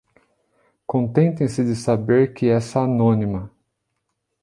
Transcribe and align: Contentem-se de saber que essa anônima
Contentem-se 0.87 1.63
de 1.63 1.75
saber 1.75 2.33
que 2.33 2.47
essa 2.49 2.79
anônima 2.79 3.51